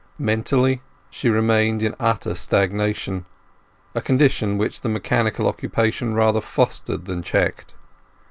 Mentally 0.17 0.81
she 1.11 1.29
remained 1.29 1.83
in 1.83 1.93
utter 1.99 2.33
stagnation, 2.33 3.25
a 3.93 4.01
condition 4.01 4.57
which 4.57 4.81
the 4.81 4.89
mechanical 4.89 5.47
occupation 5.47 6.15
rather 6.15 6.41
fostered 6.41 7.05
than 7.05 7.21
checked. 7.21 7.75